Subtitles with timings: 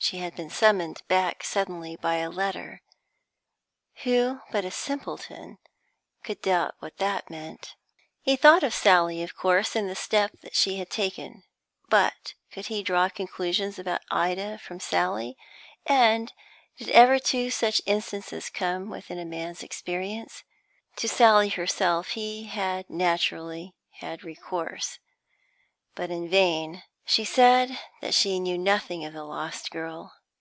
[0.00, 2.82] She had been summoned back suddenly by a letter;
[4.04, 5.58] who but a simpleton
[6.22, 7.74] could doubt what that meant?
[8.22, 11.42] He thought of Sally, of course, and the step she had taken;
[11.90, 15.36] but could he draw conclusions about Ida from Sally,
[15.84, 16.32] and
[16.78, 20.42] did ever two such instances come within a man's experience?
[20.96, 25.00] To Sally herself he had naturally had recourse,
[25.96, 26.84] but in vain.
[27.10, 30.12] She said that she knew nothing of the lost girl.